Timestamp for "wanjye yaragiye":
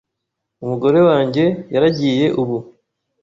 1.09-2.25